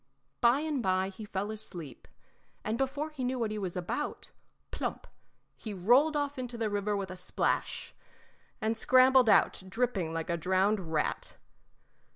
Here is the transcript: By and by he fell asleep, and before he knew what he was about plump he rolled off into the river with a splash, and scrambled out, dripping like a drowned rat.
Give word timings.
By 0.41 0.61
and 0.61 0.81
by 0.81 1.09
he 1.09 1.25
fell 1.25 1.51
asleep, 1.51 2.07
and 2.63 2.75
before 2.75 3.11
he 3.11 3.23
knew 3.23 3.37
what 3.37 3.51
he 3.51 3.59
was 3.59 3.77
about 3.77 4.31
plump 4.71 5.05
he 5.55 5.75
rolled 5.75 6.15
off 6.17 6.39
into 6.39 6.57
the 6.57 6.71
river 6.71 6.97
with 6.97 7.11
a 7.11 7.15
splash, 7.15 7.93
and 8.59 8.75
scrambled 8.75 9.29
out, 9.29 9.61
dripping 9.69 10.11
like 10.11 10.31
a 10.31 10.37
drowned 10.37 10.91
rat. 10.91 11.35